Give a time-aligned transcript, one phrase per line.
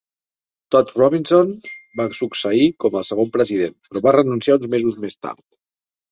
[0.75, 1.51] Todd Robinson
[1.99, 5.59] va succeir com el segon president, però va renunciar uns mesos més tard.